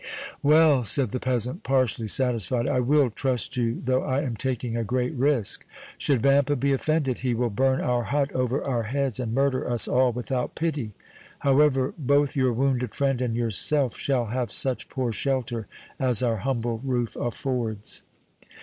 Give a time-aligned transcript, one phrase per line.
[0.41, 4.83] "Well," said the peasant, partially satisfied, "I will trust you, though I am taking a
[4.83, 5.63] great risk.
[5.99, 9.87] Should Vampa be offended, he will burn our hut over our heads and murder us
[9.87, 10.93] all without pity.
[11.41, 15.67] However, both your wounded friend and yourself shall have such poor shelter
[15.99, 18.01] as our humble roof affords."